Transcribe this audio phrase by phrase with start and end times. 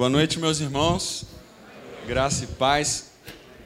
[0.00, 1.26] Boa noite, meus irmãos.
[2.06, 3.10] Graça e paz.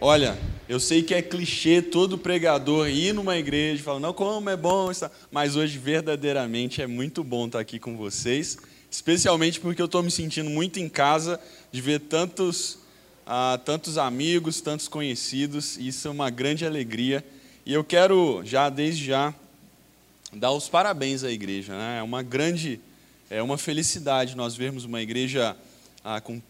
[0.01, 0.37] Olha,
[0.69, 4.57] eu sei que é clichê todo pregador ir numa igreja e falar, não, como é
[4.57, 5.13] bom estar.
[5.31, 8.59] Mas hoje, verdadeiramente, é muito bom estar aqui com vocês,
[8.91, 11.39] especialmente porque eu estou me sentindo muito em casa
[11.71, 12.79] de ver tantos,
[13.25, 15.79] ah, tantos amigos, tantos conhecidos.
[15.79, 17.25] Isso é uma grande alegria.
[17.65, 19.33] E eu quero, já desde já,
[20.33, 21.79] dar os parabéns à igreja.
[21.79, 21.99] Né?
[22.01, 22.81] É uma grande,
[23.31, 25.57] é uma felicidade nós vermos uma igreja
[26.05, 26.41] ah, com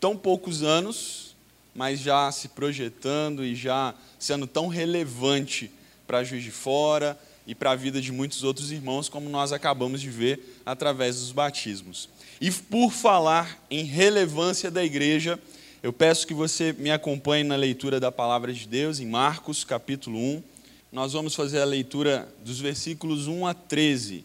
[0.00, 1.36] tão poucos anos,
[1.74, 5.70] mas já se projetando e já sendo tão relevante
[6.06, 10.00] para Juiz de Fora e para a vida de muitos outros irmãos, como nós acabamos
[10.00, 12.08] de ver através dos batismos.
[12.40, 15.38] E por falar em relevância da igreja,
[15.82, 20.18] eu peço que você me acompanhe na leitura da palavra de Deus em Marcos, capítulo
[20.18, 20.42] 1.
[20.90, 24.24] Nós vamos fazer a leitura dos versículos 1 a 13.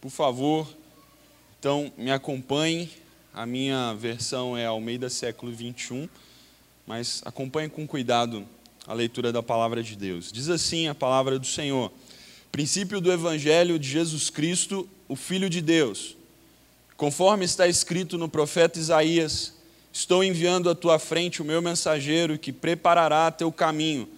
[0.00, 0.68] Por favor,
[1.58, 2.90] então me acompanhe
[3.34, 6.08] a minha versão é Almeida século 21,
[6.86, 8.46] mas acompanhe com cuidado
[8.86, 10.30] a leitura da palavra de Deus.
[10.30, 11.90] Diz assim a palavra do Senhor:
[12.52, 16.16] Princípio do evangelho de Jesus Cristo, o filho de Deus.
[16.96, 19.54] Conforme está escrito no profeta Isaías:
[19.92, 24.08] Estou enviando à tua frente o meu mensageiro que preparará teu caminho.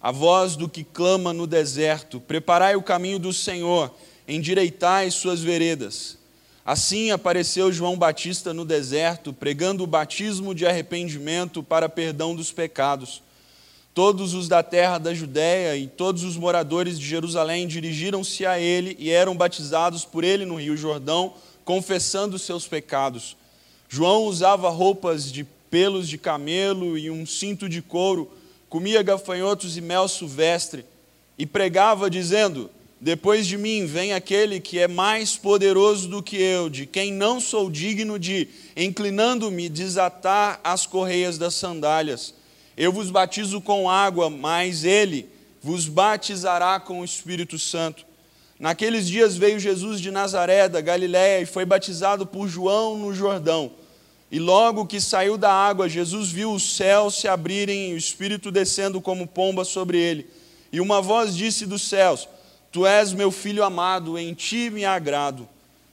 [0.00, 3.94] A voz do que clama no deserto: Preparai o caminho do Senhor,
[4.26, 6.21] endireitai suas veredas.
[6.64, 13.20] Assim apareceu João Batista no deserto, pregando o batismo de arrependimento para perdão dos pecados.
[13.92, 18.96] Todos os da terra da Judéia e todos os moradores de Jerusalém dirigiram-se a ele
[18.98, 23.36] e eram batizados por ele no Rio Jordão, confessando seus pecados.
[23.88, 28.30] João usava roupas de pelos de camelo e um cinto de couro,
[28.68, 30.84] comia gafanhotos e mel silvestre
[31.38, 32.70] e pregava, dizendo:
[33.02, 37.40] depois de mim vem aquele que é mais poderoso do que eu, de quem não
[37.40, 42.32] sou digno de, inclinando-me, desatar as correias das sandálias.
[42.76, 45.28] Eu vos batizo com água, mas ele
[45.60, 48.06] vos batizará com o Espírito Santo.
[48.56, 53.72] Naqueles dias veio Jesus de Nazaré, da Galiléia, e foi batizado por João no Jordão.
[54.30, 58.52] E logo que saiu da água, Jesus viu os céus se abrirem e o Espírito
[58.52, 60.28] descendo como pomba sobre ele.
[60.72, 62.28] E uma voz disse dos céus:
[62.72, 65.46] Tu és meu filho amado, em ti me agrado.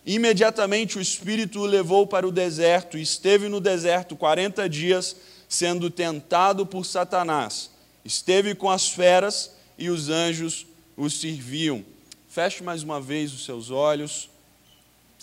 [0.06, 5.13] Imediatamente o Espírito o levou para o deserto e esteve no deserto quarenta dias,
[5.50, 7.69] sendo tentado por Satanás.
[8.06, 11.84] Esteve com as feras e os anjos o serviam.
[12.29, 14.29] Feche mais uma vez os seus olhos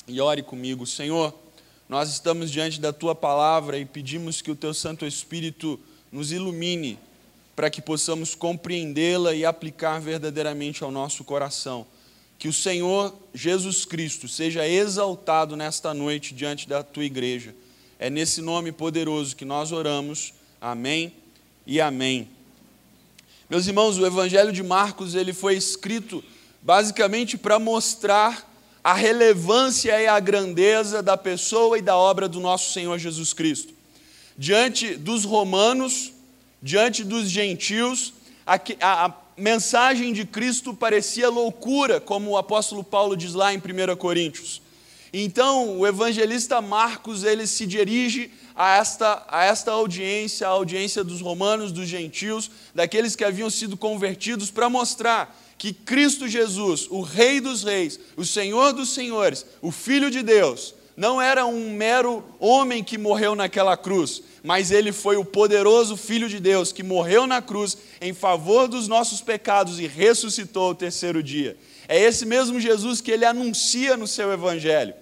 [0.06, 0.86] e ore comigo.
[0.86, 1.34] Senhor,
[1.88, 5.80] nós estamos diante da tua palavra e pedimos que o teu Santo Espírito
[6.12, 6.98] nos ilumine
[7.56, 11.86] para que possamos compreendê-la e aplicar verdadeiramente ao nosso coração.
[12.38, 17.54] Que o Senhor Jesus Cristo seja exaltado nesta noite diante da tua igreja.
[17.98, 20.34] É nesse nome poderoso que nós oramos.
[20.60, 21.14] Amém
[21.66, 22.28] e amém.
[23.48, 26.22] Meus irmãos, o Evangelho de Marcos ele foi escrito
[26.60, 28.52] basicamente para mostrar
[28.84, 33.72] a relevância e a grandeza da pessoa e da obra do nosso Senhor Jesus Cristo.
[34.36, 36.12] Diante dos romanos,
[36.66, 38.12] diante dos gentios,
[38.44, 43.58] a, a, a mensagem de Cristo parecia loucura, como o apóstolo Paulo diz lá em
[43.58, 44.60] 1 Coríntios.
[45.12, 51.20] Então, o evangelista Marcos, ele se dirige a esta, a esta audiência, a audiência dos
[51.20, 57.40] romanos, dos gentios, daqueles que haviam sido convertidos, para mostrar que Cristo Jesus, o Rei
[57.40, 62.82] dos Reis, o Senhor dos Senhores, o Filho de Deus, não era um mero homem
[62.82, 67.42] que morreu naquela cruz, mas ele foi o poderoso Filho de Deus que morreu na
[67.42, 71.56] cruz em favor dos nossos pecados e ressuscitou ao terceiro dia.
[71.88, 74.94] É esse mesmo Jesus que ele anuncia no seu Evangelho.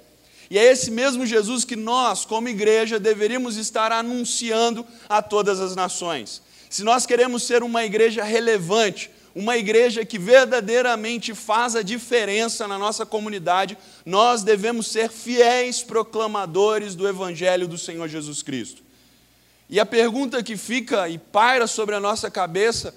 [0.49, 5.77] E é esse mesmo Jesus que nós, como igreja, deveríamos estar anunciando a todas as
[5.77, 6.41] nações.
[6.71, 12.79] Se nós queremos ser uma igreja relevante, uma igreja que verdadeiramente faz a diferença na
[12.79, 13.77] nossa comunidade,
[14.07, 18.84] nós devemos ser fiéis proclamadores do Evangelho do Senhor Jesus Cristo.
[19.69, 22.95] E a pergunta que fica e paira sobre a nossa cabeça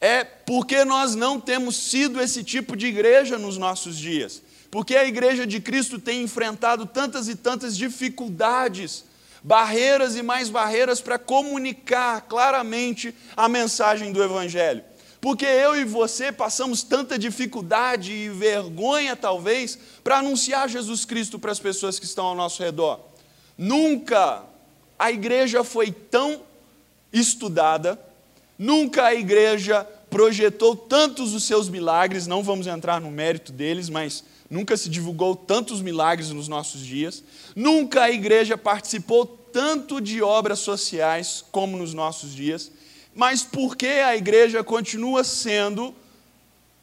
[0.00, 4.42] é por que nós não temos sido esse tipo de igreja nos nossos dias?
[4.70, 9.04] Porque a igreja de Cristo tem enfrentado tantas e tantas dificuldades,
[9.42, 14.84] barreiras e mais barreiras para comunicar claramente a mensagem do Evangelho.
[15.20, 21.52] Porque eu e você passamos tanta dificuldade e vergonha, talvez, para anunciar Jesus Cristo para
[21.52, 23.00] as pessoas que estão ao nosso redor.
[23.58, 24.44] Nunca
[25.00, 26.42] a igreja foi tão
[27.10, 27.98] estudada,
[28.58, 34.22] nunca a igreja projetou tantos os seus milagres, não vamos entrar no mérito deles, mas
[34.50, 37.24] nunca se divulgou tantos milagres nos nossos dias,
[37.56, 42.70] nunca a igreja participou tanto de obras sociais como nos nossos dias,
[43.14, 45.94] mas por que a igreja continua sendo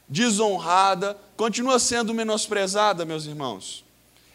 [0.08, 3.84] desonrada, continua sendo menosprezada, meus irmãos?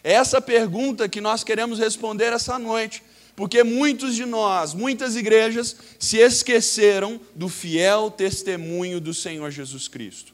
[0.02, 3.02] É essa pergunta que nós queremos responder essa noite,
[3.36, 10.32] porque muitos de nós, muitas igrejas, se esqueceram do fiel testemunho do Senhor Jesus Cristo.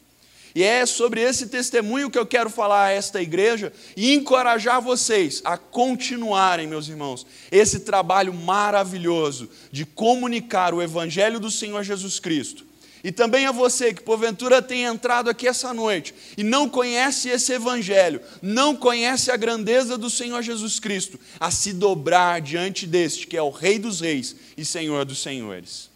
[0.54, 5.40] E é sobre esse testemunho que eu quero falar a esta igreja e encorajar vocês
[5.44, 12.69] a continuarem, meus irmãos, esse trabalho maravilhoso de comunicar o Evangelho do Senhor Jesus Cristo.
[13.02, 17.52] E também a você que porventura tem entrado aqui essa noite e não conhece esse
[17.52, 23.36] Evangelho, não conhece a grandeza do Senhor Jesus Cristo, a se dobrar diante deste, que
[23.36, 25.88] é o Rei dos Reis e Senhor dos Senhores.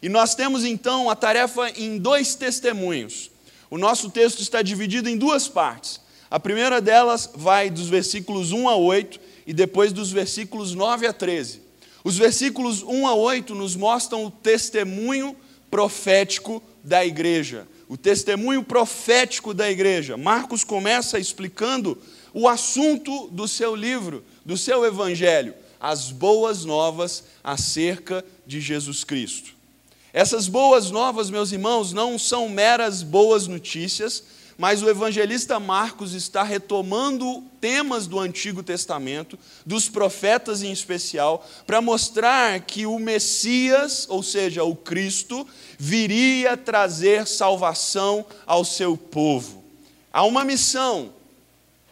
[0.00, 3.30] E nós temos então a tarefa em dois testemunhos.
[3.70, 6.00] O nosso texto está dividido em duas partes.
[6.30, 11.12] A primeira delas vai dos versículos 1 a 8 e depois dos versículos 9 a
[11.12, 11.60] 13.
[12.04, 15.36] Os versículos 1 a 8 nos mostram o testemunho
[15.72, 17.66] profético da igreja.
[17.88, 20.18] O testemunho profético da igreja.
[20.18, 21.96] Marcos começa explicando
[22.34, 29.54] o assunto do seu livro, do seu evangelho, as boas novas acerca de Jesus Cristo.
[30.12, 34.22] Essas boas novas, meus irmãos, não são meras boas notícias,
[34.62, 39.36] mas o evangelista Marcos está retomando temas do Antigo Testamento,
[39.66, 45.44] dos profetas em especial, para mostrar que o Messias, ou seja, o Cristo,
[45.76, 49.64] viria trazer salvação ao seu povo.
[50.12, 51.12] Há uma missão,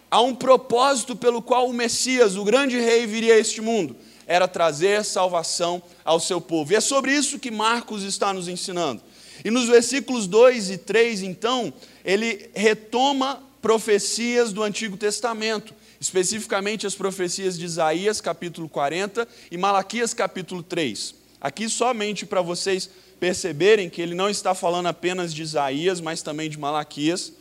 [0.08, 3.96] há um propósito pelo qual o Messias, o grande rei, viria a este mundo
[4.30, 6.72] era trazer salvação ao seu povo.
[6.72, 9.02] E é sobre isso que Marcos está nos ensinando.
[9.44, 11.72] E nos versículos 2 e 3, então,
[12.04, 20.14] ele retoma profecias do Antigo Testamento, especificamente as profecias de Isaías, capítulo 40, e Malaquias,
[20.14, 21.14] capítulo 3.
[21.40, 26.48] Aqui, somente para vocês perceberem que ele não está falando apenas de Isaías, mas também
[26.48, 27.32] de Malaquias.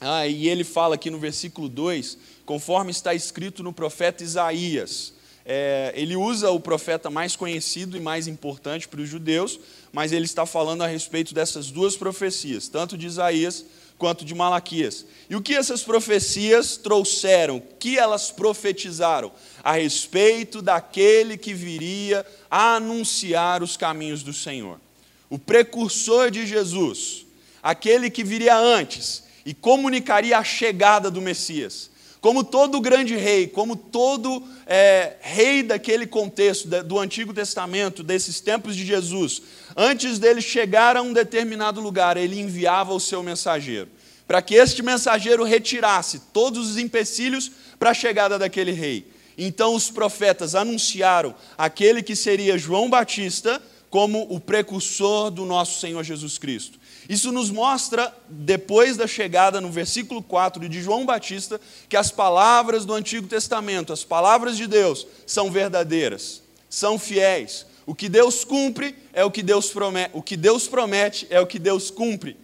[0.00, 5.14] Ah, e ele fala aqui no versículo 2, conforme está escrito no profeta Isaías
[5.46, 9.60] é, ele usa o profeta mais conhecido e mais importante para os judeus,
[9.92, 13.64] mas ele está falando a respeito dessas duas profecias, tanto de Isaías
[13.98, 15.04] quanto de Malaquias.
[15.28, 17.58] E o que essas profecias trouxeram?
[17.58, 19.30] O que elas profetizaram?
[19.62, 24.80] A respeito daquele que viria a anunciar os caminhos do Senhor.
[25.28, 27.26] O precursor de Jesus,
[27.62, 31.90] aquele que viria antes e comunicaria a chegada do Messias
[32.24, 38.74] como todo grande rei, como todo é, rei daquele contexto do Antigo Testamento, desses tempos
[38.74, 39.42] de Jesus,
[39.76, 43.90] antes dele chegar a um determinado lugar, ele enviava o seu mensageiro,
[44.26, 49.06] para que este mensageiro retirasse todos os empecilhos para a chegada daquele rei.
[49.36, 53.60] Então os profetas anunciaram aquele que seria João Batista
[53.90, 56.78] como o precursor do nosso Senhor Jesus Cristo.
[57.08, 62.84] Isso nos mostra, depois da chegada no versículo 4 de João Batista, que as palavras
[62.84, 67.66] do Antigo Testamento, as palavras de Deus, são verdadeiras, são fiéis.
[67.86, 71.46] O que Deus cumpre é o que Deus promete, o que Deus promete é o
[71.46, 72.38] que Deus cumpre.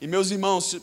[0.00, 0.76] E meus irmãos,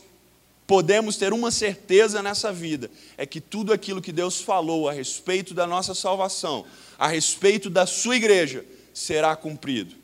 [0.65, 5.53] podemos ter uma certeza nessa vida, é que tudo aquilo que Deus falou a respeito
[5.53, 6.65] da nossa salvação,
[6.97, 8.63] a respeito da sua igreja,
[8.93, 9.95] será cumprido,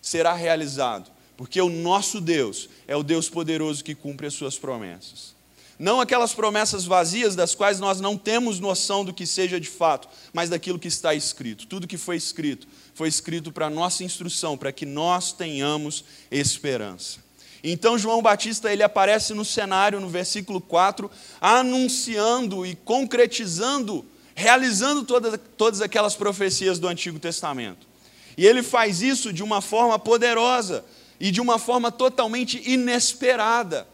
[0.00, 5.34] será realizado porque o nosso Deus é o Deus poderoso que cumpre as suas promessas.
[5.78, 10.06] Não aquelas promessas vazias das quais nós não temos noção do que seja de fato,
[10.34, 11.66] mas daquilo que está escrito.
[11.66, 17.20] Tudo que foi escrito foi escrito para nossa instrução, para que nós tenhamos esperança.
[17.64, 24.04] Então João Batista ele aparece no cenário no versículo 4, anunciando e concretizando,
[24.34, 27.88] realizando todas, todas aquelas profecias do Antigo Testamento.
[28.36, 30.84] E ele faz isso de uma forma poderosa,
[31.20, 33.86] e de uma forma totalmente inesperada,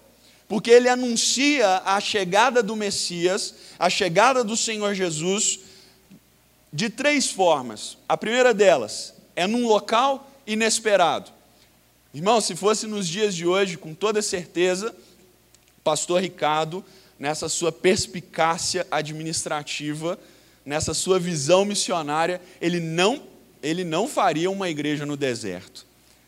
[0.48, 5.58] porque ele anuncia a chegada do Messias, a chegada do Senhor Jesus,
[6.72, 7.98] de três formas.
[8.08, 11.32] A primeira delas é num local inesperado.
[12.14, 14.94] Irmão, se fosse nos dias de hoje, com toda certeza,
[15.82, 16.84] pastor Ricardo,
[17.18, 20.18] nessa sua perspicácia administrativa,
[20.64, 23.22] nessa sua visão missionária, ele não,
[23.62, 25.85] ele não faria uma igreja no deserto.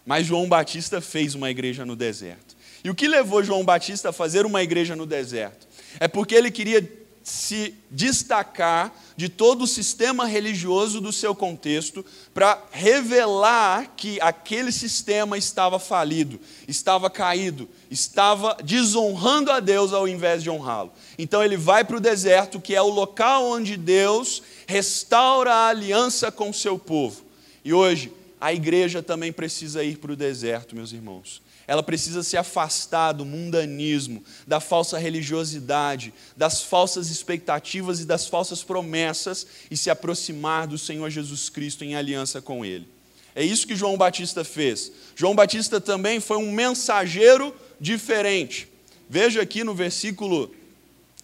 [0.09, 2.57] Mas João Batista fez uma igreja no deserto.
[2.83, 5.69] E o que levou João Batista a fazer uma igreja no deserto?
[6.01, 6.81] É porque ele queria
[7.23, 15.37] se destacar de todo o sistema religioso do seu contexto para revelar que aquele sistema
[15.37, 20.91] estava falido, estava caído, estava desonrando a Deus ao invés de honrá-lo.
[21.19, 26.33] Então ele vai para o deserto, que é o local onde Deus restaura a aliança
[26.33, 27.27] com o seu povo.
[27.63, 28.11] E hoje,
[28.41, 31.43] a igreja também precisa ir para o deserto, meus irmãos.
[31.67, 38.63] Ela precisa se afastar do mundanismo, da falsa religiosidade, das falsas expectativas e das falsas
[38.63, 42.89] promessas e se aproximar do Senhor Jesus Cristo em aliança com Ele.
[43.35, 44.91] É isso que João Batista fez.
[45.15, 48.67] João Batista também foi um mensageiro diferente.
[49.09, 50.53] Veja aqui no versículo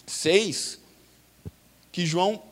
[0.07, 0.79] 6
[1.91, 2.43] que João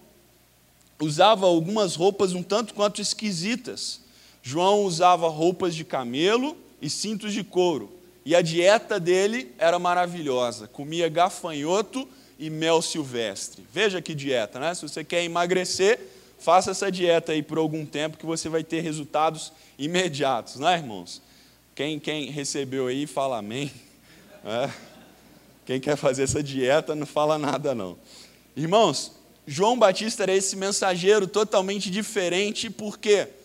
[1.01, 4.01] usava algumas roupas um tanto quanto esquisitas.
[4.43, 7.93] João usava roupas de camelo e cintos de couro.
[8.25, 10.67] E a dieta dele era maravilhosa.
[10.67, 12.09] Comia gafanhoto
[12.39, 13.65] e mel silvestre.
[13.73, 14.75] Veja que dieta, né?
[14.75, 16.01] Se você quer emagrecer,
[16.39, 21.23] faça essa dieta aí por algum tempo que você vai ter resultados imediatos, né, irmãos?
[21.75, 23.71] Quem, quem recebeu aí, fala amém.
[24.45, 24.69] É.
[25.65, 27.97] Quem quer fazer essa dieta, não fala nada, não.
[28.57, 29.13] Irmãos,
[29.47, 33.29] João Batista era esse mensageiro totalmente diferente, por quê?
[33.29, 33.42] porque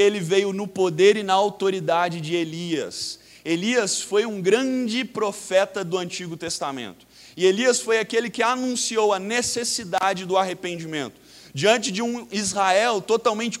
[0.00, 3.18] ele veio no poder e na autoridade de Elias.
[3.44, 7.06] Elias foi um grande profeta do Antigo Testamento.
[7.36, 11.20] E Elias foi aquele que anunciou a necessidade do arrependimento.
[11.54, 13.58] Diante de um Israel totalmente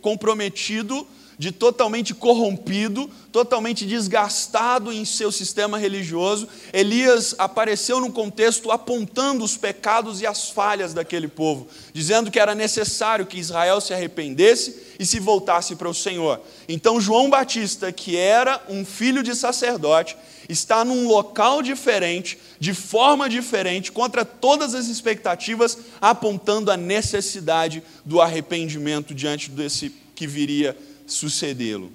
[0.00, 1.06] comprometido
[1.38, 9.56] de totalmente corrompido, totalmente desgastado em seu sistema religioso, Elias apareceu num contexto apontando os
[9.56, 15.04] pecados e as falhas daquele povo, dizendo que era necessário que Israel se arrependesse e
[15.04, 16.40] se voltasse para o Senhor.
[16.68, 20.16] Então, João Batista, que era um filho de sacerdote,
[20.48, 28.20] está num local diferente, de forma diferente, contra todas as expectativas, apontando a necessidade do
[28.20, 31.92] arrependimento diante desse que viria sucedê-lo.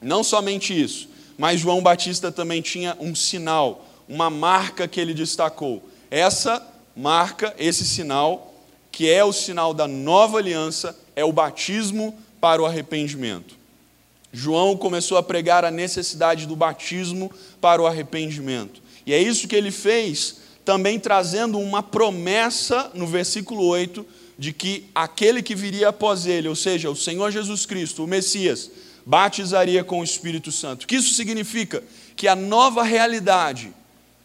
[0.00, 5.82] Não somente isso, mas João Batista também tinha um sinal, uma marca que ele destacou.
[6.10, 6.66] Essa
[6.96, 8.54] marca, esse sinal,
[8.90, 13.56] que é o sinal da nova aliança, é o batismo para o arrependimento.
[14.32, 17.30] João começou a pregar a necessidade do batismo
[17.60, 18.82] para o arrependimento.
[19.06, 24.04] E é isso que ele fez, também trazendo uma promessa no versículo 8
[24.38, 28.70] de que aquele que viria após ele, ou seja, o Senhor Jesus Cristo, o Messias,
[29.04, 30.86] batizaria com o Espírito Santo.
[30.86, 31.82] Que isso significa?
[32.14, 33.72] Que a nova realidade,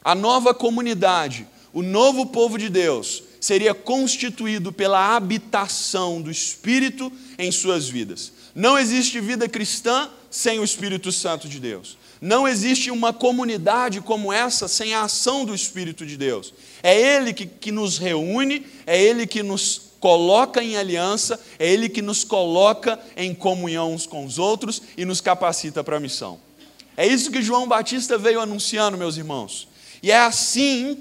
[0.03, 7.51] a nova comunidade, o novo povo de Deus seria constituído pela habitação do Espírito em
[7.51, 8.32] suas vidas.
[8.53, 11.98] Não existe vida cristã sem o Espírito Santo de Deus.
[12.22, 16.53] Não existe uma comunidade como essa sem a ação do Espírito de Deus.
[16.82, 21.88] É Ele que, que nos reúne, é Ele que nos coloca em aliança, é Ele
[21.88, 26.41] que nos coloca em comunhão uns com os outros e nos capacita para a missão.
[26.98, 29.65] É isso que João Batista veio anunciando, meus irmãos.
[30.03, 30.98] E é assim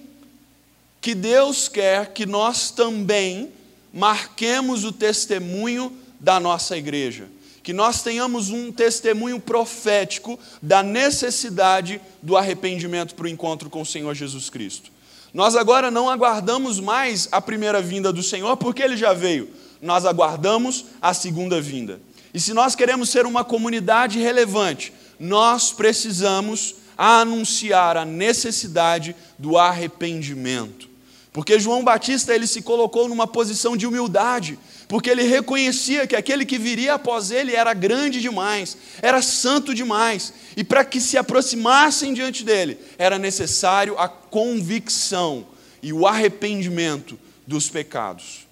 [1.00, 3.50] que Deus quer que nós também
[3.92, 7.26] marquemos o testemunho da nossa igreja.
[7.60, 13.86] Que nós tenhamos um testemunho profético da necessidade do arrependimento para o encontro com o
[13.86, 14.91] Senhor Jesus Cristo.
[15.32, 19.50] Nós agora não aguardamos mais a primeira vinda do Senhor, porque ele já veio.
[19.80, 22.00] Nós aguardamos a segunda vinda.
[22.34, 30.91] E se nós queremos ser uma comunidade relevante, nós precisamos anunciar a necessidade do arrependimento.
[31.32, 36.44] Porque João Batista ele se colocou numa posição de humildade, porque ele reconhecia que aquele
[36.44, 42.12] que viria após ele era grande demais, era santo demais, e para que se aproximassem
[42.12, 45.46] diante dele, era necessário a convicção
[45.82, 48.46] e o arrependimento dos pecados.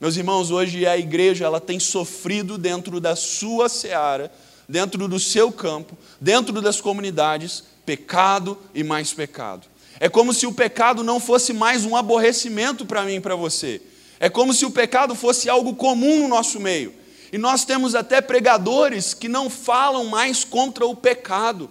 [0.00, 4.32] Meus irmãos, hoje a igreja ela tem sofrido dentro da sua seara,
[4.68, 9.66] dentro do seu campo, dentro das comunidades, pecado e mais pecado.
[10.00, 13.80] É como se o pecado não fosse mais um aborrecimento para mim e para você
[14.24, 16.94] é como se o pecado fosse algo comum no nosso meio.
[17.32, 21.68] E nós temos até pregadores que não falam mais contra o pecado.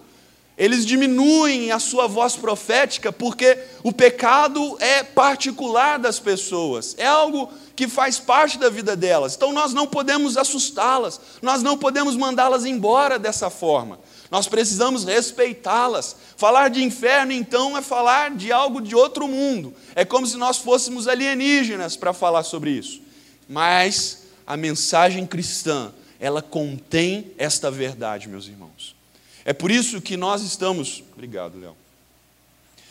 [0.56, 7.50] Eles diminuem a sua voz profética porque o pecado é particular das pessoas, é algo
[7.74, 9.34] que faz parte da vida delas.
[9.34, 13.98] Então nós não podemos assustá-las, nós não podemos mandá-las embora dessa forma.
[14.30, 16.16] Nós precisamos respeitá-las.
[16.36, 19.72] Falar de inferno, então, é falar de algo de outro mundo.
[19.94, 23.00] É como se nós fôssemos alienígenas para falar sobre isso.
[23.48, 28.96] Mas a mensagem cristã, ela contém esta verdade, meus irmãos.
[29.44, 31.02] É por isso que nós estamos.
[31.12, 31.76] Obrigado, Léo.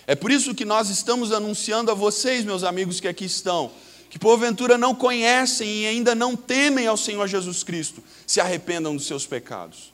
[0.06, 3.72] É por isso que nós estamos anunciando a vocês, meus amigos que aqui estão,
[4.10, 9.08] que porventura não conhecem e ainda não temem ao Senhor Jesus Cristo, se arrependam dos
[9.08, 9.94] seus pecados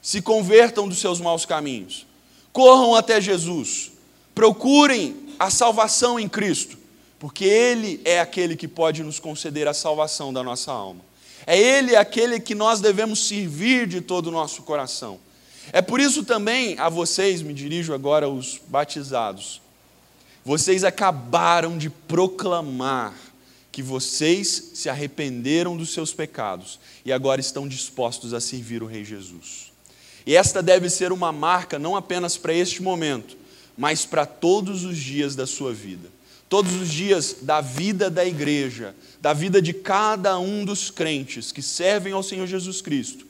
[0.00, 2.06] se convertam dos seus maus caminhos,
[2.52, 3.92] corram até Jesus,
[4.34, 6.78] procurem a salvação em Cristo,
[7.18, 11.00] porque Ele é aquele que pode nos conceder a salvação da nossa alma.
[11.46, 15.18] É Ele aquele que nós devemos servir de todo o nosso coração.
[15.72, 19.60] É por isso também a vocês, me dirijo agora aos batizados,
[20.44, 23.14] vocês acabaram de proclamar
[23.70, 29.04] que vocês se arrependeram dos seus pecados e agora estão dispostos a servir o Rei
[29.04, 29.70] Jesus.
[30.26, 33.36] E esta deve ser uma marca não apenas para este momento,
[33.76, 36.10] mas para todos os dias da sua vida.
[36.48, 41.62] Todos os dias da vida da igreja, da vida de cada um dos crentes que
[41.62, 43.27] servem ao Senhor Jesus Cristo.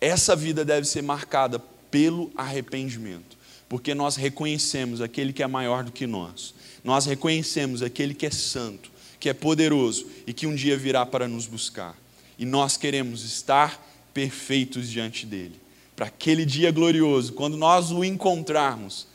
[0.00, 1.58] Essa vida deve ser marcada
[1.90, 3.36] pelo arrependimento,
[3.68, 6.54] porque nós reconhecemos aquele que é maior do que nós.
[6.84, 11.26] Nós reconhecemos aquele que é santo, que é poderoso e que um dia virá para
[11.26, 11.96] nos buscar.
[12.38, 15.56] E nós queremos estar perfeitos diante dele.
[15.96, 19.06] Para aquele dia glorioso, quando nós o encontrarmos,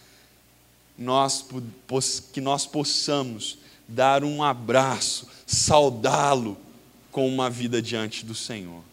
[0.98, 1.46] nós,
[2.34, 6.58] que nós possamos dar um abraço, saudá-lo
[7.12, 8.84] com uma vida diante do Senhor.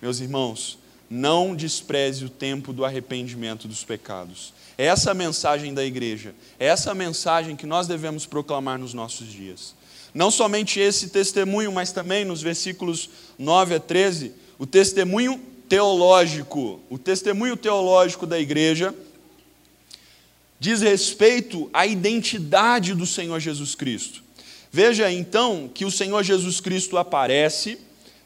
[0.00, 0.78] Meus irmãos,
[1.12, 4.54] não despreze o tempo do arrependimento dos pecados.
[4.78, 8.94] É essa a mensagem da igreja, é essa a mensagem que nós devemos proclamar nos
[8.94, 9.74] nossos dias.
[10.14, 15.38] Não somente esse testemunho, mas também nos versículos 9 a 13, o testemunho
[15.68, 18.94] teológico, o testemunho teológico da igreja
[20.58, 24.22] diz respeito à identidade do Senhor Jesus Cristo.
[24.70, 27.76] Veja então que o Senhor Jesus Cristo aparece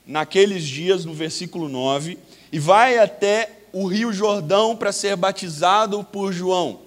[0.07, 2.17] naqueles dias, no versículo 9,
[2.57, 6.81] e vai até o Rio Jordão para ser batizado por João.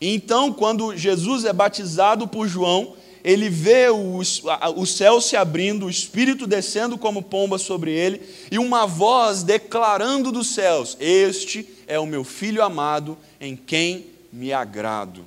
[0.00, 6.48] então, quando Jesus é batizado por João, ele vê o, céu se abrindo, o Espírito
[6.48, 12.24] descendo como pomba sobre ele, e uma voz declarando dos céus: Este é o meu
[12.24, 15.24] filho amado, em quem me agrado.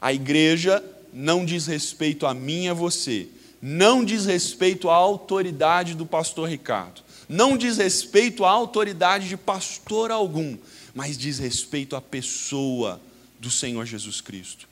[0.00, 3.28] A igreja não diz respeito a mim e a você,
[3.60, 10.10] não diz respeito à autoridade do pastor Ricardo, não diz respeito à autoridade de pastor
[10.10, 10.56] algum,
[10.94, 13.00] mas diz respeito à pessoa
[13.38, 14.66] do Senhor Jesus Cristo.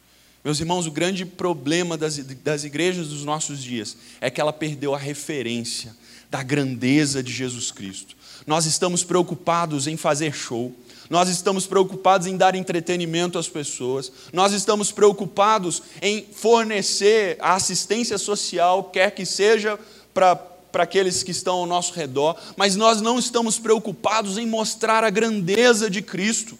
[0.44, 4.94] Meus irmãos, o grande problema das, das igrejas dos nossos dias é que ela perdeu
[4.94, 5.94] a referência
[6.30, 8.16] da grandeza de Jesus Cristo.
[8.46, 10.74] Nós estamos preocupados em fazer show,
[11.10, 18.16] nós estamos preocupados em dar entretenimento às pessoas, nós estamos preocupados em fornecer a assistência
[18.16, 19.78] social, quer que seja
[20.14, 20.36] para
[20.76, 25.08] para aqueles que estão ao nosso redor, mas nós não estamos preocupados em mostrar a
[25.08, 26.58] grandeza de Cristo.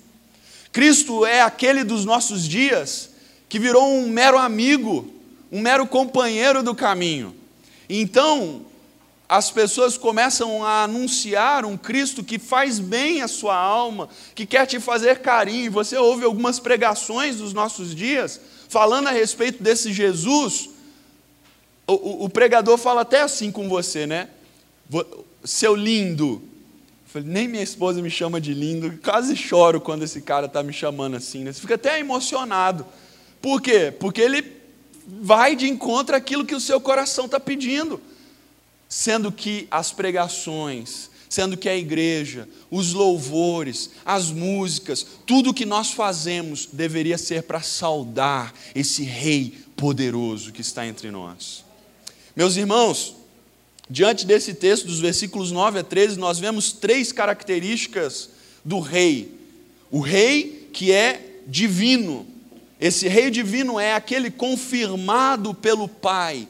[0.73, 3.11] Cristo é aquele dos nossos dias
[3.47, 5.13] que virou um mero amigo,
[5.53, 7.37] um mero companheiro do caminho.
[7.91, 8.65] Então,
[9.29, 14.65] as pessoas começam a anunciar um Cristo que faz bem a sua alma, que quer
[14.65, 15.71] te fazer carinho.
[15.73, 20.71] Você ouve algumas pregações dos nossos dias falando a respeito desse Jesus.
[21.87, 24.29] O, o, pregador fala até assim com você, né?
[25.45, 26.43] Seu lindo.
[27.07, 30.73] Falei, nem minha esposa me chama de lindo, quase choro quando esse cara está me
[30.73, 31.45] chamando assim.
[31.45, 31.53] Né?
[31.53, 32.85] Você fica até emocionado.
[33.41, 33.95] Por quê?
[33.97, 34.45] Porque ele
[35.07, 38.01] vai de encontro àquilo que o seu coração está pedindo.
[38.89, 45.93] Sendo que as pregações, sendo que a igreja, os louvores, as músicas, tudo que nós
[45.93, 51.66] fazemos deveria ser para saudar esse Rei poderoso que está entre nós.
[52.37, 53.17] Meus irmãos,
[53.89, 58.29] diante desse texto, dos versículos 9 a 13, nós vemos três características
[58.63, 59.33] do Rei:
[59.91, 62.27] o Rei que é divino,
[62.79, 66.47] esse rei divino é aquele confirmado pelo Pai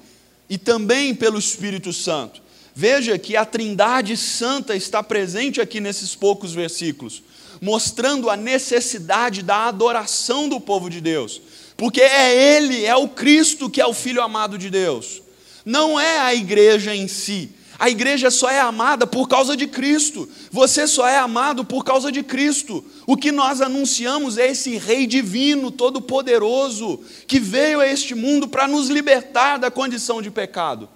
[0.51, 2.43] e também pelo Espírito Santo.
[2.75, 7.23] Veja que a Trindade Santa está presente aqui nesses poucos versículos,
[7.61, 11.41] mostrando a necessidade da adoração do povo de Deus,
[11.77, 15.23] porque é Ele, é o Cristo que é o Filho amado de Deus,
[15.67, 20.29] não é a igreja em si, a igreja só é amada por causa de Cristo.
[20.51, 22.83] Você só é amado por causa de Cristo.
[23.07, 28.67] O que nós anunciamos é esse Rei divino, todo-poderoso, que veio a este mundo para
[28.67, 30.89] nos libertar da condição de pecado.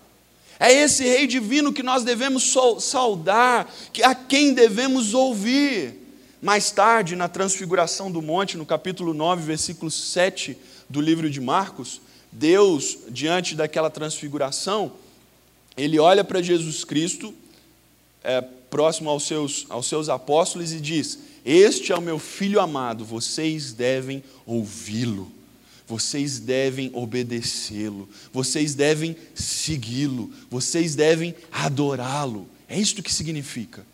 [0.58, 3.70] É esse Rei divino que nós devemos saudar,
[4.02, 5.98] a quem devemos ouvir.
[6.40, 10.56] Mais tarde, na Transfiguração do Monte, no capítulo 9, versículo 7
[10.88, 12.00] do livro de Marcos,
[12.32, 14.92] Deus, diante daquela transfiguração,
[15.76, 17.34] ele olha para Jesus Cristo,
[18.22, 23.04] é, próximo aos seus, aos seus apóstolos, e diz: Este é o meu filho amado,
[23.04, 25.30] vocês devem ouvi-lo,
[25.86, 32.48] vocês devem obedecê-lo, vocês devem segui-lo, vocês devem adorá-lo.
[32.68, 33.84] É isto que significa.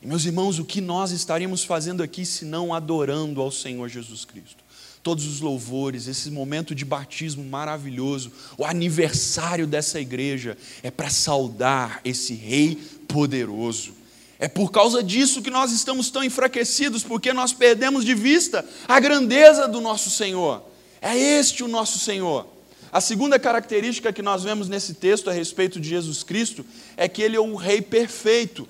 [0.00, 4.24] E, meus irmãos, o que nós estaríamos fazendo aqui se não adorando ao Senhor Jesus
[4.24, 4.61] Cristo?
[5.02, 12.00] Todos os louvores, esse momento de batismo maravilhoso, o aniversário dessa igreja, é para saudar
[12.04, 12.76] esse Rei
[13.08, 13.94] poderoso.
[14.38, 18.98] É por causa disso que nós estamos tão enfraquecidos, porque nós perdemos de vista a
[18.98, 20.62] grandeza do nosso Senhor.
[21.00, 22.46] É este o nosso Senhor.
[22.92, 26.64] A segunda característica que nós vemos nesse texto a respeito de Jesus Cristo
[26.96, 28.68] é que ele é um rei perfeito.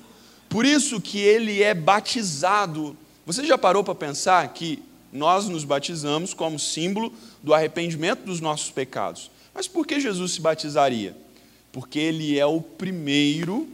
[0.49, 2.97] Por isso que ele é batizado.
[3.27, 4.83] Você já parou para pensar que
[5.13, 9.31] nós nos batizamos como símbolo do arrependimento dos nossos pecados.
[9.55, 11.17] Mas por que Jesus se batizaria?
[11.71, 13.69] Porque ele é o primeiro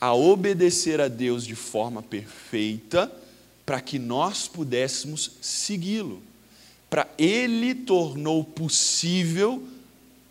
[0.00, 3.10] a obedecer a Deus de forma perfeita
[3.64, 6.22] para que nós pudéssemos segui-lo.
[6.90, 9.66] Para ele tornou possível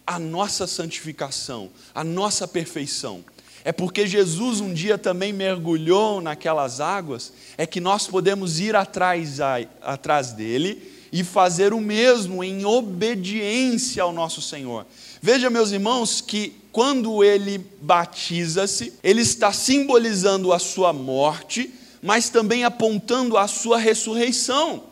[0.06, 3.24] a nossa santificação, a nossa perfeição.
[3.66, 9.40] É porque Jesus um dia também mergulhou naquelas águas, é que nós podemos ir atrás,
[9.82, 14.86] atrás dele e fazer o mesmo em obediência ao nosso Senhor.
[15.22, 21.72] Veja, meus irmãos, que quando ele batiza-se, ele está simbolizando a sua morte,
[22.02, 24.84] mas também apontando a sua ressurreição.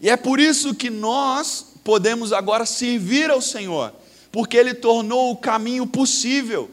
[0.00, 3.92] E é por isso que nós podemos agora servir ao Senhor,
[4.32, 6.70] porque ele tornou o caminho possível.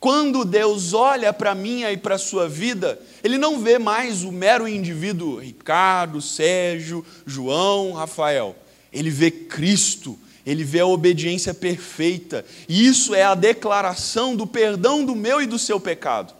[0.00, 4.24] Quando Deus olha para a minha e para a sua vida, Ele não vê mais
[4.24, 8.56] o mero indivíduo Ricardo, Sérgio, João, Rafael.
[8.90, 12.46] Ele vê Cristo, ele vê a obediência perfeita.
[12.66, 16.32] E isso é a declaração do perdão do meu e do seu pecado.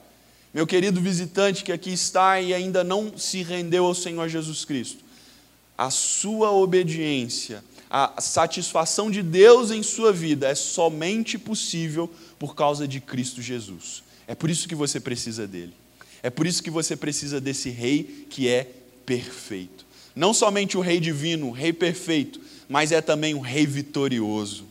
[0.54, 5.04] Meu querido visitante que aqui está e ainda não se rendeu ao Senhor Jesus Cristo,
[5.78, 12.88] a sua obediência, a satisfação de Deus em sua vida é somente possível por causa
[12.88, 14.02] de Cristo Jesus.
[14.26, 15.74] É por isso que você precisa dele.
[16.22, 18.66] É por isso que você precisa desse rei que é
[19.04, 19.84] perfeito.
[20.16, 24.64] Não somente o rei divino, o rei perfeito, mas é também um rei vitorioso.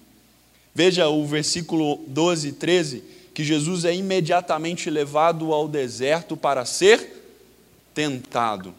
[0.74, 3.04] Veja o versículo 12 e 13,
[3.36, 7.38] que Jesus é imediatamente levado ao deserto para ser
[7.94, 8.74] tentado.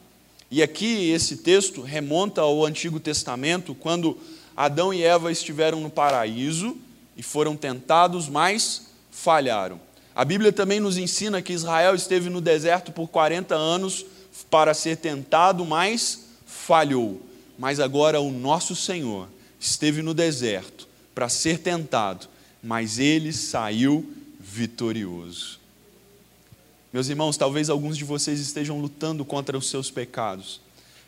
[0.51, 4.19] E aqui esse texto remonta ao Antigo Testamento, quando
[4.57, 6.77] Adão e Eva estiveram no paraíso
[7.21, 9.79] e foram tentados, mas falharam.
[10.15, 14.07] A Bíblia também nos ensina que Israel esteve no deserto por 40 anos
[14.51, 17.21] para ser tentado, mas falhou.
[17.59, 19.29] Mas agora o nosso Senhor
[19.61, 22.27] esteve no deserto para ser tentado,
[22.63, 25.61] mas ele saiu vitorioso.
[26.91, 30.59] Meus irmãos, talvez alguns de vocês estejam lutando contra os seus pecados.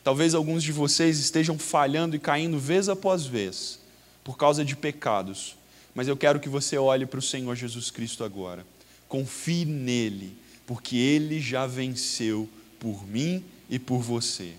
[0.05, 3.79] Talvez alguns de vocês estejam falhando e caindo vez após vez
[4.22, 5.57] por causa de pecados
[5.94, 8.66] mas eu quero que você olhe para o Senhor Jesus Cristo agora.
[9.09, 14.52] Confie nele, porque ele já venceu por mim e por você.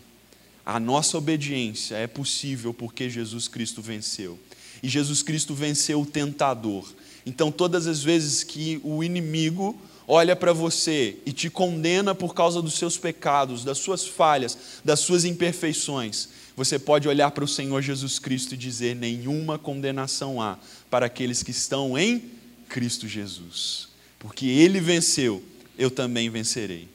[0.65, 4.39] A nossa obediência é possível porque Jesus Cristo venceu.
[4.81, 6.91] E Jesus Cristo venceu o tentador.
[7.25, 12.61] Então, todas as vezes que o inimigo olha para você e te condena por causa
[12.61, 17.81] dos seus pecados, das suas falhas, das suas imperfeições, você pode olhar para o Senhor
[17.81, 20.57] Jesus Cristo e dizer: nenhuma condenação há
[20.89, 22.31] para aqueles que estão em
[22.69, 23.89] Cristo Jesus.
[24.19, 25.43] Porque Ele venceu,
[25.77, 26.87] eu também vencerei.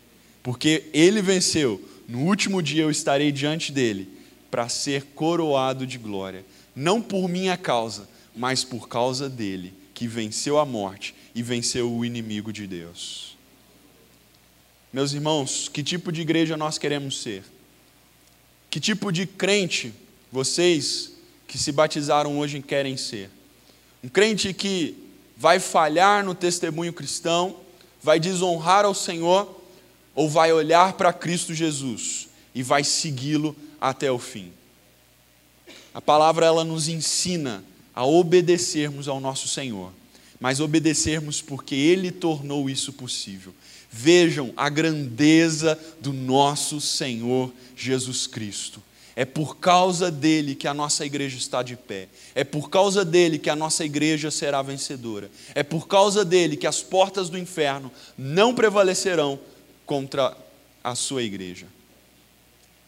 [0.42, 4.08] Porque Ele venceu, no último dia eu estarei diante dele
[4.50, 6.44] para ser coroado de glória.
[6.74, 12.04] Não por minha causa, mas por causa dele, que venceu a morte e venceu o
[12.04, 13.36] inimigo de Deus.
[14.92, 17.44] Meus irmãos, que tipo de igreja nós queremos ser?
[18.68, 19.94] Que tipo de crente
[20.32, 21.12] vocês
[21.46, 23.30] que se batizaram hoje querem ser?
[24.02, 24.96] Um crente que
[25.36, 27.60] vai falhar no testemunho cristão,
[28.02, 29.62] vai desonrar ao Senhor,
[30.16, 34.52] ou vai olhar para Cristo Jesus e vai segui-lo até o fim?
[35.94, 37.62] A palavra ela nos ensina
[37.94, 39.92] a obedecermos ao nosso Senhor,
[40.40, 43.54] mas obedecermos porque Ele tornou isso possível.
[43.90, 48.82] Vejam a grandeza do nosso Senhor Jesus Cristo.
[49.16, 52.08] É por causa dele que a nossa igreja está de pé.
[52.36, 55.28] É por causa dele que a nossa igreja será vencedora.
[55.56, 59.40] É por causa dele que as portas do inferno não prevalecerão
[59.84, 60.36] contra
[60.84, 61.66] a sua igreja.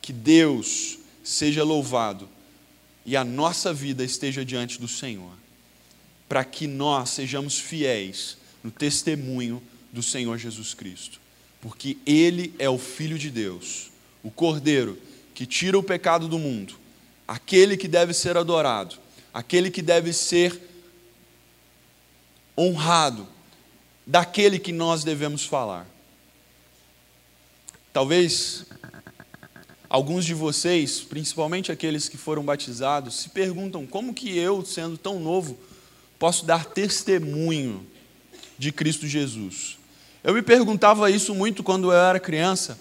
[0.01, 2.29] Que Deus seja louvado
[3.05, 5.33] e a nossa vida esteja diante do Senhor,
[6.31, 9.61] para que nós sejamos fiéis no testemunho
[9.93, 11.21] do Senhor Jesus Cristo,
[11.61, 13.91] porque Ele é o Filho de Deus,
[14.23, 14.97] o Cordeiro
[15.35, 16.75] que tira o pecado do mundo,
[17.27, 18.95] aquele que deve ser adorado,
[19.35, 20.57] aquele que deve ser
[22.57, 23.27] honrado,
[24.07, 25.85] daquele que nós devemos falar.
[27.93, 28.67] Talvez
[29.91, 35.19] Alguns de vocês, principalmente aqueles que foram batizados, se perguntam como que eu, sendo tão
[35.19, 35.59] novo,
[36.21, 37.85] posso dar testemunho
[38.59, 39.79] de Cristo Jesus.
[40.23, 42.79] Eu me perguntava isso muito quando eu era criança,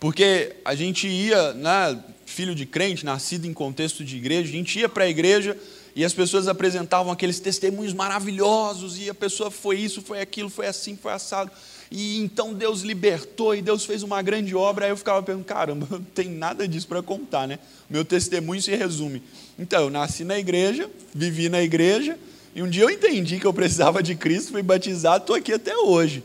[0.00, 4.80] porque a gente ia, né, filho de crente, nascido em contexto de igreja, a gente
[4.80, 5.56] ia para a igreja
[5.94, 10.66] e as pessoas apresentavam aqueles testemunhos maravilhosos, e a pessoa foi isso, foi aquilo, foi
[10.66, 11.52] assim, foi assado.
[11.90, 14.86] E então Deus libertou e Deus fez uma grande obra.
[14.86, 17.58] Aí eu ficava pensando, caramba, não tem nada disso para contar, né?
[17.88, 19.22] Meu testemunho se resume.
[19.58, 22.18] Então, eu nasci na igreja, vivi na igreja,
[22.54, 25.76] e um dia eu entendi que eu precisava de Cristo, fui batizado, estou aqui até
[25.76, 26.24] hoje.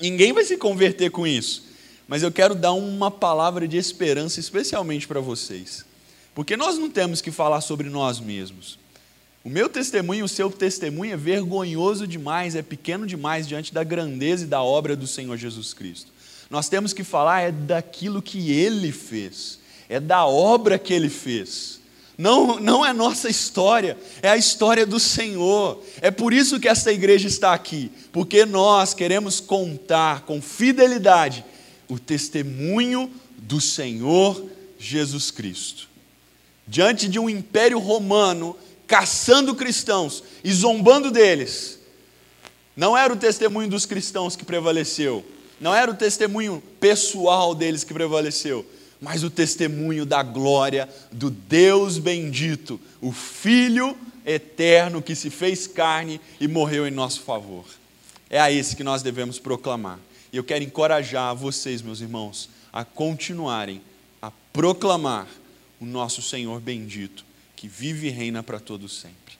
[0.00, 1.64] Ninguém vai se converter com isso.
[2.08, 5.84] Mas eu quero dar uma palavra de esperança especialmente para vocês.
[6.34, 8.78] Porque nós não temos que falar sobre nós mesmos.
[9.44, 14.44] O meu testemunho, o seu testemunho é vergonhoso demais, é pequeno demais diante da grandeza
[14.44, 16.12] e da obra do Senhor Jesus Cristo.
[16.48, 21.80] Nós temos que falar é daquilo que ele fez, é da obra que ele fez.
[22.16, 25.82] Não, não é nossa história, é a história do Senhor.
[26.00, 31.44] É por isso que esta igreja está aqui, porque nós queremos contar com fidelidade
[31.88, 34.44] o testemunho do Senhor
[34.78, 35.88] Jesus Cristo.
[36.68, 38.56] Diante de um império romano
[38.92, 41.78] caçando cristãos e zombando deles,
[42.76, 45.24] não era o testemunho dos cristãos que prevaleceu,
[45.58, 48.66] não era o testemunho pessoal deles que prevaleceu,
[49.00, 56.20] mas o testemunho da glória do Deus bendito, o Filho eterno que se fez carne
[56.38, 57.64] e morreu em nosso favor.
[58.28, 59.98] É a esse que nós devemos proclamar.
[60.30, 63.80] E eu quero encorajar vocês, meus irmãos, a continuarem
[64.20, 65.28] a proclamar
[65.80, 67.24] o nosso Senhor bendito,
[67.62, 69.36] que vive e reina para todos sempre.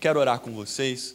[0.00, 1.14] Quero orar com vocês.